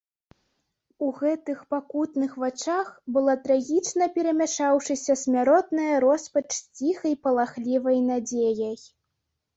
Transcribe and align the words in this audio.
У 1.07 1.09
гэтых 1.17 1.59
пакутных 1.73 2.31
вачах 2.45 2.87
была 3.17 3.35
трагічна 3.45 4.07
перамяшаўшыся 4.15 5.19
смяротная 5.25 5.95
роспач 6.05 6.47
з 6.61 6.65
ціхай 6.77 7.13
палахлівай 7.27 7.97
надзеяй. 8.11 8.77